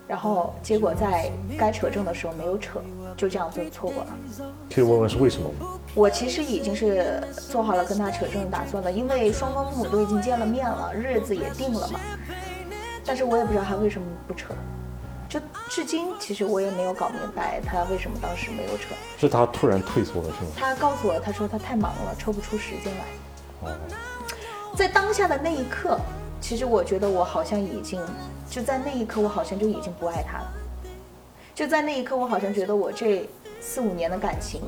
[0.06, 2.80] 然后结果在该扯证的时候没有扯，
[3.16, 4.16] 就这样就错过了。
[4.72, 5.78] 可以问问是为什么吗？
[5.94, 12.00] 我其实已经是做好了跟他扯证的打算了，因为双方父母都已经见了面了，日子也定了嘛。
[13.04, 14.54] 但是我也不知道他为什么不扯，
[15.28, 15.40] 就
[15.70, 18.94] 至今其实我也没有搞明白他为什么当时没有扯。
[19.18, 20.50] 是他突然退缩了是吗？
[20.56, 23.70] 他告诉我，他说他太忙了，抽不出时间来。
[23.70, 23.76] 哦，
[24.76, 25.98] 在当下的那一刻，
[26.44, 27.98] 其实我觉得我好像已经，
[28.50, 30.52] 就在那一刻，我好像就已经不爱他了。
[31.54, 33.26] 就在那一刻，我好像觉得我这
[33.62, 34.60] 四五年的感情，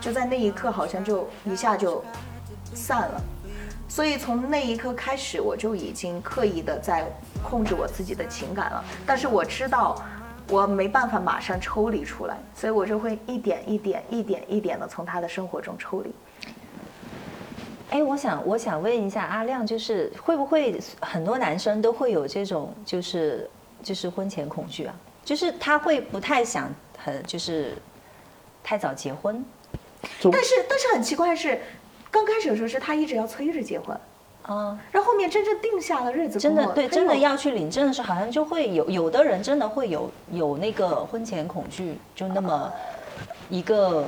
[0.00, 2.02] 就在那一刻好像就一下就
[2.72, 3.20] 散了。
[3.90, 7.04] 所以从那一刻开始，我就已经刻意的在
[7.46, 8.82] 控制我自己的情感了。
[9.04, 10.02] 但是我知道，
[10.48, 16.10] 我没办法马上抽离出来，所以我就会一点一点、一点一点的从他的生活中抽离。
[17.92, 23.48] 哎，我想我想问一下阿亮，就是会不会很多男生都会有这种就是
[23.82, 24.94] 就是婚前恐惧啊？
[25.22, 27.76] 就是他会不太想很就是
[28.64, 29.44] 太早结婚
[30.22, 31.60] 但是但是很奇怪的是，
[32.10, 33.94] 刚开始的时候是他一直要催着结婚，
[34.44, 34.78] 啊？
[34.90, 42.72] 然后后面真正定下了日子，真的对，真的要去领证的时候，好像就会有有的人真的会有有那个婚前恐惧，就那么
[43.50, 44.06] 一个。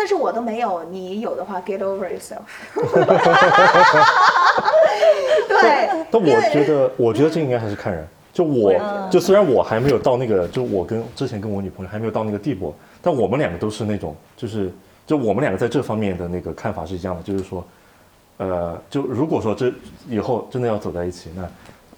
[0.00, 2.40] 但是我都没有，你有的话，get over yourself。
[5.46, 8.08] 对，但我觉得，我觉得这应该还是看人。
[8.32, 14.72] 就我嗯，就虽然我还没有到那个，就我跟之前跟我女朋友还没有到那个地步，但我们两个都是那种，就是
[15.06, 17.62] 就我们两个在这方面的那个看法是一样的，就是说，
[18.38, 19.70] 呃，就如果说这
[20.08, 21.46] 以后真的要走在一起，那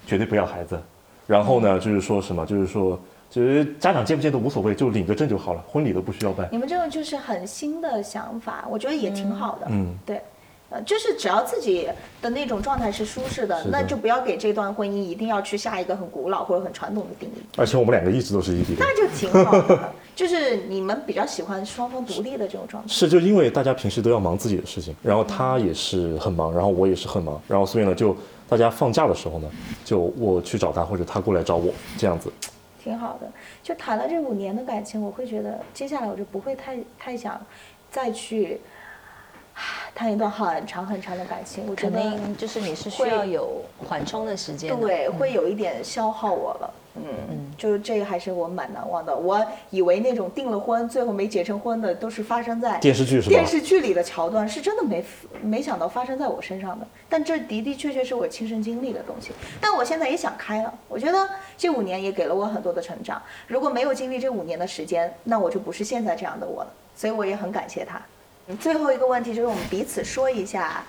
[0.05, 0.77] 绝对不要孩子。
[1.25, 2.99] 然后呢，就是说什么，就是说，
[3.33, 6.47] 就是家长见不见都无所谓，就领个证就好了，婚礼都不需要办。
[6.51, 9.65] 你们这种就是很新的想法，我觉得也挺好的。
[9.71, 10.21] 嗯，对，
[10.69, 11.89] 呃，就是只要自己
[12.21, 18.79] 的那种状态是舒适的，的那就不要给这段婚姻一定要去下一个很古老或者很传统的定义，而且我们两个一直都是异地恋。
[18.79, 19.91] 那就挺好的。
[20.15, 22.87] 就是你们比较喜欢双方独立的这种状态。
[22.87, 28.15] 是，就因为大家平时都要忙自己的事情，然后他也是很忙，然后我也是很忙，然后所以呢，就
[28.47, 29.49] 大家放假的时候呢，
[29.83, 32.31] 就我去找他，或者他过来找我，这样子。
[32.83, 33.31] 挺好的。
[33.61, 37.39] 就谈了这五年的感情，我会觉得接下来我就不会太太想
[37.89, 38.59] 再去
[39.95, 41.65] 谈一段很长很长的感情。
[41.67, 44.81] 我觉肯得定就是你是需要有缓冲的时间的。
[44.81, 46.73] 对，会有一点消耗我了。
[46.95, 49.15] 嗯嗯，就是这个还是我蛮难忘的。
[49.15, 55.03] 我以为那种订了婚最后没结成婚的，都是发生在电视剧是吧电视剧里的桥段，是真的没
[55.41, 56.85] 没想到发生在我身上的。
[57.09, 59.31] 但这的的确确是我亲身经历的东西。
[59.59, 63.19] 但我现在也想开了，我觉得这五年也给了我很多的成长。
[63.47, 66.71] 如果没有经历这五年的时间，那我就不是现在这样的我了。
[66.95, 67.99] 所以我也很感谢他。
[68.59, 70.83] 最后一个问题就是我们彼此说一下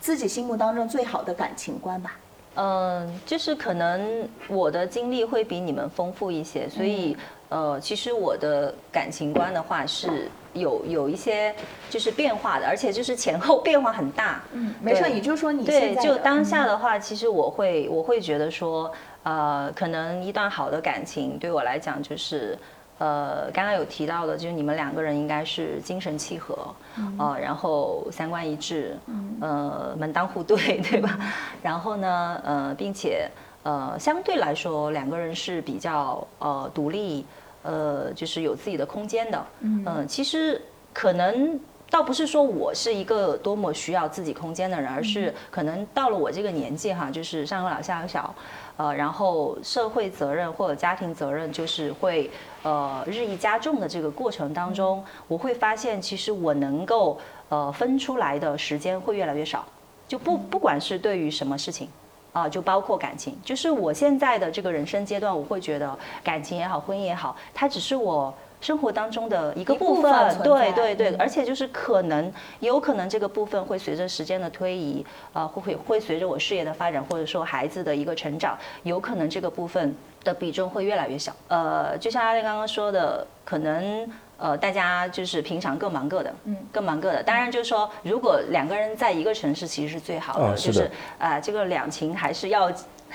[0.00, 2.16] 自己心目当中最好的感情观吧。
[2.56, 7.16] 嗯，就是可能我的经历会比你们丰富一些，所以
[7.48, 11.54] 呃，其实我的感情观的话是有有一些
[11.88, 14.42] 就是变化的，而且就是前后变化很大。
[14.52, 18.90] 嗯，没事，对你就说你对，就当下的话，其实我会我会觉得说，
[19.22, 22.58] 呃，可能一段好的感情对我来讲就是。
[22.98, 26.74] 呃，刚刚有提到的，就是你们两个人应该是精神契合，
[27.18, 28.98] 呃，然后三观一致，
[29.40, 31.18] 呃，门当户对， 对吧？
[31.62, 33.30] 然后呢，呃，并且
[33.62, 37.24] 呃，相对来说，两个人是比较呃独立，
[37.62, 39.46] 呃，就是有自己的空间的。
[39.60, 40.60] 嗯、其实
[40.92, 41.58] 可能
[41.90, 48.34] 倒不是说我是一个多么需要自己空间的人，而是可能到了我这个年纪哈，就是上有老下有小，
[48.78, 52.30] 呃，然后社会责任或者家庭责任就是会
[52.62, 57.18] 呃日益加重的这个过程当中，我会发现其实我能够
[57.50, 59.62] 呃分出来的时间会越来越少，
[60.06, 61.86] 就不不管是对于什么事情。
[62.30, 70.38] 啊，就包括感情，就是我现在的这个人生阶段，我会觉得感情也好，婚姻也好，它只是我生活当中的一个一部部分。
[70.42, 79.94] 对对对，嗯而且就是可能有可能这个部分会随着时间的推移，呃，会会会随着我事业的发展，或者说孩子的一个成长，有可能这个部分
[80.24, 81.32] 的比重会越来越小。
[81.48, 87.22] 呃，就像阿丽刚刚说的，可能呃，大家就是平常各忙各的，嗯，各忙各的。
[87.22, 92.70] 当然，就是说，如果两个人在一个城市，其实是最好的，啊就是是啊、这个两情还是要，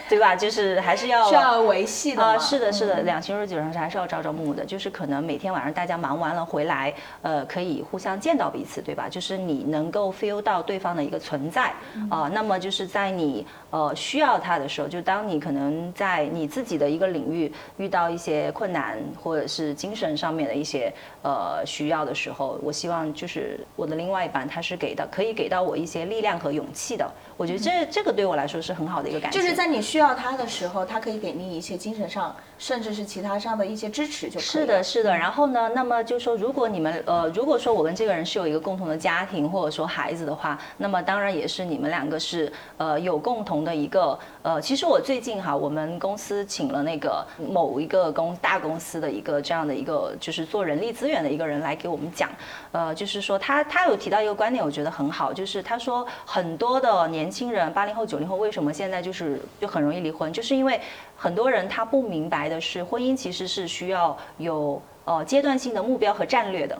[0.09, 0.35] 对吧？
[0.35, 9.07] 就是还是要需要维系的啊、嘛是的，是的，嗯两情日基本上是还是要朝朝暮暮的，就是可能每天晚上大家忙完了回来，呃，可以互相见到彼此，对吧？
[9.07, 20.91] 就是你能够 feel 到对方的一个存在嗯啊、那么就是在你呃需要他的时候，就当你可能在你自己的一个领域遇到一些困难，或者是精神上面的一些
[21.21, 27.09] 呃需要的时候，我希望就是我的另外一半他是给到可以给到我一些力量和勇气的。
[27.37, 29.39] 我觉得这这个对我来说是很好的一个感觉。
[29.39, 34.43] 就是在你需要他的时候，他可以给你一些精神上，甚至是其他上的一些支持就可以了。
[34.43, 35.15] 是的，是的。
[35.15, 44.61] 然后呢，那么就说，如果你们呃，如果说我跟这个人是有一个共同的家庭，或者说孩子的话，那么当然也是你们两个是呃有共同的一个呃。
[44.61, 52.29] 其实我最近哈，我们公司请了那个某一个公大公司的一个这样的一个就是做人力资源的一个人来给我们讲，
[52.71, 60.77] 呃，就是说他他有提到一个观点，我觉得很好，就是他说很多的年年轻人，八零后、九零后为什么现在就是就很容易离婚，就是因为
[61.15, 66.77] 很多人他不明白的是，婚姻其实是需要有呃阶段性的目标和战略的。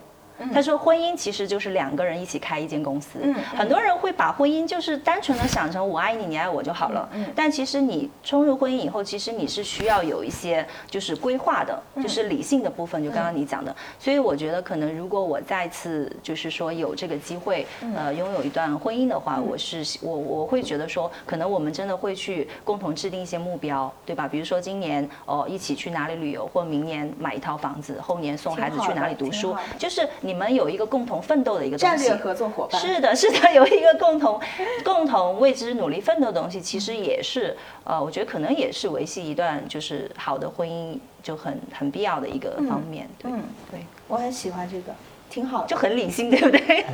[0.53, 3.19] 他说，婚姻其实就是两个人一起开一间公司。
[3.21, 7.07] 嗯很多人会把婚姻就是单纯的想成我爱你，你爱我就好了。
[7.35, 13.75] 但其实你冲入婚姻以后，其实你是需要有一些就是规划的，就是理性的部分，就刚刚你讲的。
[13.99, 17.65] 所以我觉得，可能如果我再次就是说有这个机会，
[17.95, 24.27] 呃，拥有一段婚姻的话，我是我我会觉得说，可能我们真的会去共同制定一些目标，对吧？
[24.27, 31.77] 比如说今年哦一起去哪里旅游，或明年买一套房子，后年送孩子去哪里读书就是你们有一个共同奋斗的一个。
[31.77, 32.81] 战略合作伙伴。
[32.81, 34.39] 是的， 是的，有一个共同、
[34.83, 43.07] 共同为之努力奋斗的东西，其实也是呃，我觉得可能也是维系一段就是好的婚姻就很很必要的一个方面。
[43.19, 44.93] 对，嗯，对，我很喜欢这个，
[45.29, 45.65] 挺好。
[45.65, 46.85] 就很理性，对不对？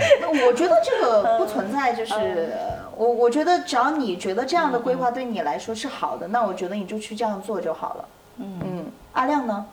[0.48, 2.50] 我觉得这个不存在，就是嗯
[2.98, 8.06] 我我觉得只要你觉得这样的规划对你来说是好的，那我觉得你就去这样做就好了。
[8.38, 9.66] 嗯嗯阿亮呢？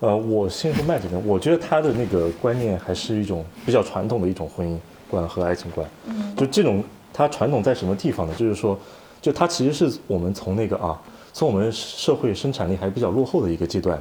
[0.00, 4.78] 呃，我先说麦子呢，我觉得他的那个观念还是一种比较传统的一种婚姻
[5.10, 5.86] 观和爱情观。
[6.06, 6.82] 嗯，就这种
[7.12, 8.34] 它传统在什么地方呢？
[8.34, 8.78] 就是说，
[9.20, 10.98] 就它其实是我们从那个啊，
[11.34, 14.00] 从我们社会生产力还比较落后的一个阶段，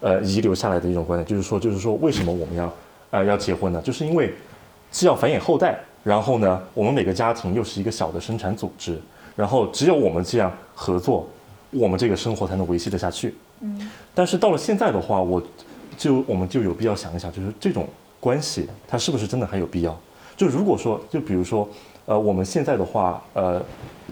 [0.00, 2.70] 呃，遗留下来的一种观念，就是说，就是说，为什么我们要
[3.10, 3.80] 呃要结婚呢？
[3.80, 4.34] 就是因为
[4.90, 9.00] 既要繁衍后代，然后呢，我们每个家庭又是一个小的生产组织，
[9.34, 11.26] 然后只有我们这样合作，
[11.70, 13.34] 我们这个生活才能维系得下去。
[13.60, 15.42] 嗯，但是到了现在的话，我
[15.96, 17.86] 就我们就有必要想一想，就是这种
[18.18, 19.98] 关系它是不是真的还有必要？
[20.36, 21.68] 就如果说，就比如说，
[22.06, 23.62] 呃，我们现在的话，呃，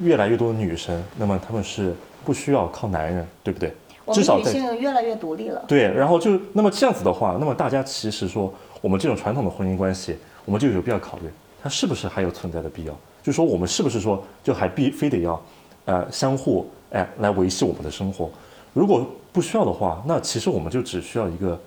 [0.01, 1.95] 越来越多的女生，那么她们是
[2.25, 3.73] 不需要靠男人，对不对？
[4.05, 5.65] 我们女至少女性越来越独立了。
[5.67, 11.25] 对，然后就那么这样子的话，那么大家其实说我们这种传统的婚姻关系，我们就有必要考虑
[11.63, 12.95] 它是不是还有存在的必要？
[13.23, 15.43] 就说我们是不是说就还必非得要，
[15.87, 18.31] 呃，相互哎来维系我们的生活？
[18.73, 21.61] 如果不需要的话，那其实我们就只需要一个，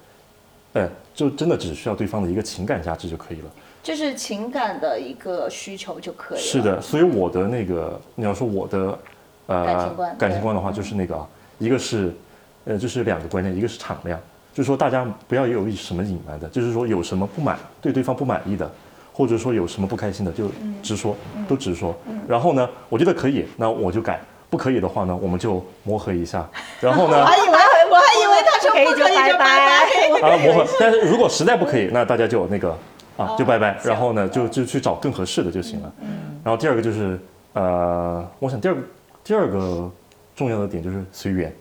[0.73, 3.49] 哎，就真的只需要对方的一个情感价值就可以了。
[3.83, 6.43] 就是情感的一个需求就可以了。
[6.43, 8.99] 是的，所以我的那个你要说我的
[9.47, 12.13] 呃感情观感情观的话，就是那个啊，一个是
[12.65, 14.19] 呃就是两个观念，一个是敞亮，
[14.53, 18.71] 就是说大家不要有什么隐瞒的，就是说有什么不满对对方不满意的，
[19.11, 20.49] 或者说有什么不开心的就
[20.83, 21.15] 直说，
[21.47, 21.95] 都直说。
[22.27, 24.19] 然后呢，我觉得可以，那我就改；
[24.51, 26.47] 不可以的话呢，我们就磨合一下。
[26.81, 27.47] 然后呢我，还以为
[27.89, 29.77] 我还以为他说可以就不可以就拜拜。
[30.21, 32.77] 啊磨合，但是如果实在不可以，那大家就那个
[33.15, 35.93] 啊就拜拜，然后呢就就去找更合适的就行了。
[36.43, 37.17] 然后第二个就是
[37.53, 38.81] 呃，我想第二个
[39.23, 39.89] 第二个
[40.35, 41.55] 重要的点就是随缘，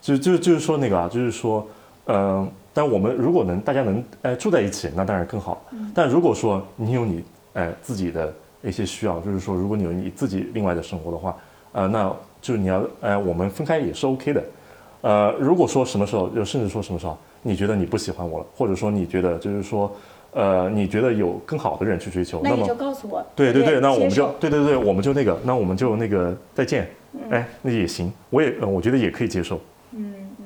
[0.00, 1.66] 就就就是说那个啊，就是说，
[2.06, 5.62] 嗯、但我们如果能大家能呃住在一起，那当然更好。
[5.94, 7.22] 但如果说你有你
[7.52, 11.36] 呃自己的一些需要，就是说如果你有你自己另外的生活的话，
[11.72, 14.42] 呃，那就是你要呃我们分开也是 OK 的。
[15.00, 19.90] 呃，如果说什么时候，就甚至说什么时候，你觉得你不喜欢我了，或者说你觉得就是说，
[20.32, 23.24] 呃，你觉得有更好的人去追求，么那你就告诉我。
[23.34, 26.88] 对对对，那我们就对对对，我们就那个，那我们就那个再见，
[27.30, 29.56] 哎，那也行，我也呃我觉得也可以接受。
[29.90, 30.44] 嗯嗯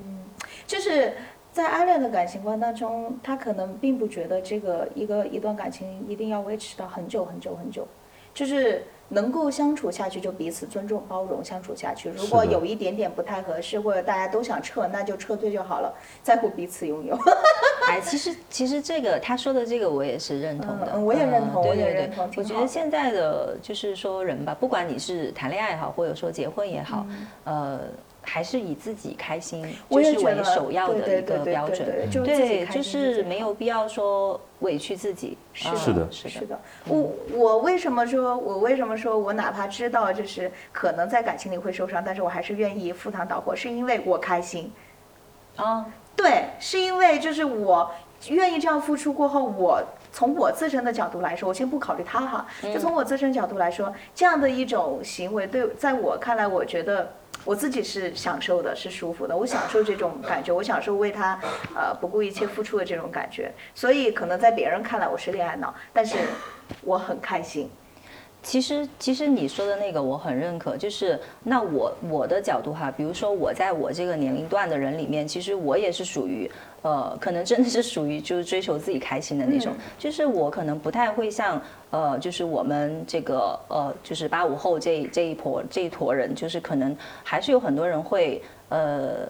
[0.67, 1.13] 就是
[1.53, 7.87] 在阿亮的感情观当中，他可能并不觉得这个一个一段感情一定要维持到很久很久很久，
[8.33, 12.11] 就是能够相处下去就彼此尊重包容相处下去。
[12.11, 17.17] 如果有一点点不太合适，或者大家都想撤，那就撤退就好了， 在乎彼此拥有。
[17.89, 27.81] 哎，其实其实这个他说的这个我也是认同的，我也认同对我也对对认同我觉得现在的就是说人吧，不管你是谈恋爱也好，或者说结婚也好，嗯呃。
[28.29, 35.39] 还是以自己开心我就是为首要的对一个对对对标准对，就是自己，开心就是没有必要说委屈自己。
[35.55, 44.73] 是的是的，是的，我我为什么说，我为什么说我哪怕知道就是可能在感情里会受伤，但是我还是愿意赴汤蹈火，是因为我开心。
[45.55, 47.91] 啊，对，是因为就是我
[48.29, 49.81] 愿意这样付出过后，我
[50.13, 57.13] 从我自身的角度来说，我先不考虑他哈，就从我自身角度来说，这样的一种行为对，在我看来，我觉得。
[57.47, 61.41] 我自己是享受的，是舒服的，我享受这种感觉，我享受为他，
[61.75, 63.53] 呃，不顾一切付出的这种感觉。
[63.73, 66.17] 所以可能在别人看来我是恋爱脑，但是
[66.83, 67.71] 我很开心。
[68.47, 76.49] 其实，其实你说的那个我很认可，就是那我我的角度哈，比如说我在我这个年龄段的人里面，其实我也是属于，
[76.83, 89.29] 呃，可能真的是属于就是追求自己开心的那种， 就是我可能不太会像，呃，就是我们这个呃，就是八五后这这一坨这一坨人，就是可能还是有很多人会呃。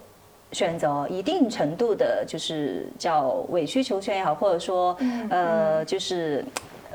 [0.53, 4.95] 选择一定程度的，就是叫委曲求全也好，或者说，
[5.29, 6.41] 呃，就是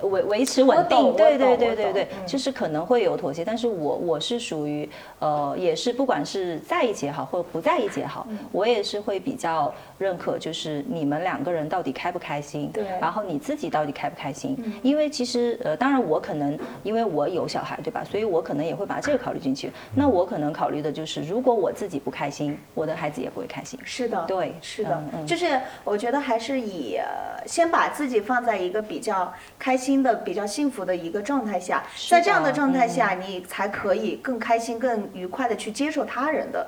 [0.02, 2.26] 维维持稳定，对对对对对，嗯。
[2.26, 4.88] 就是可能会有妥协，但是我我是属于
[5.18, 8.38] 呃，也是不管是在一起也好，或者不在一起也好，嗯。
[8.52, 12.84] 我也是会比较认可，就是你们两个人到底开不开心，对。
[12.84, 19.72] 嗯然后你自己到底开不开心，因为其实呃，当然我可能因为我有小孩对吧，所以我可能也会把这个考虑进去。
[19.94, 23.78] 那我可能考虑的就是，如果我自己不开心，我的孩子也不会开心。
[23.82, 36.64] 是的，对是的，就是我觉得还是以、呃先把自己放在一个比较开心的、比较幸福的一个状态下，在这样的的状态嗯下，你才可以更开心、更愉快的去接受他人的。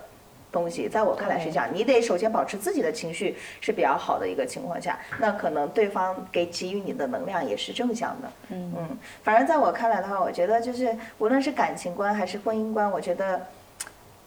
[0.50, 8.30] 东西，在我看来是这样，你得首先保持自己的情绪是比较好的一个情况下，那可能对方给给予你的能量也是正向的。
[8.50, 13.44] 嗯嗯，反正在我看来的话，我觉得就是无论是感情观还是婚姻观，我觉得。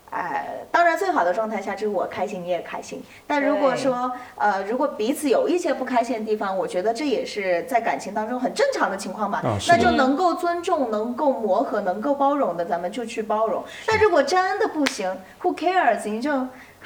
[0.09, 3.03] 哎，当然，最好的状态下就是我开心，你也开心。
[3.27, 9.41] 但如果说，呃，如果彼此有一些不开心的地方，我觉得这也是在感情当中很正常的情况吧。
[9.43, 13.61] 哦那就能够尊重、能够磨合、能够包容的，咱们就去包容。
[13.87, 16.09] 那如果真的不行，Who cares？
[16.09, 16.31] 你就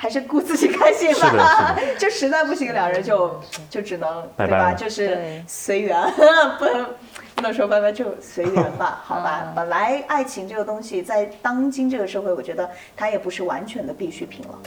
[0.02, 1.78] 还是顾自己开心吧。
[2.00, 3.40] 就实在不行，两人就
[3.70, 4.74] 就只能对吧？
[4.74, 5.96] 就是随缘，
[6.58, 6.90] 不能
[7.36, 9.54] 不能说拜拜，就随缘吧，好吧嗯。
[9.56, 14.60] 本来爱情这个东西，在当今这个社会，我觉得它也不是完全的必需品了。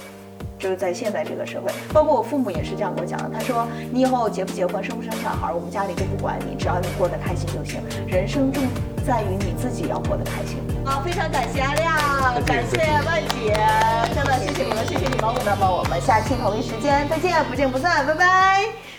[0.65, 3.29] 就是在现在这个社会，包括我父母也是这样跟我讲的。
[3.35, 7.83] 他说：“你以后结不结婚，生不生小孩，我们家里都不管你，只要你过得开心就行。
[8.07, 8.63] 人生重
[9.07, 13.61] 在于你自己要过得开心。”好，非常感谢阿亮，感谢万姐，
[14.15, 18.94] 真的谢谢你们，谢谢你们，那么我们下期同一时间再见，不见不散，拜拜。